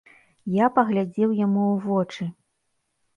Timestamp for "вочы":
1.91-2.25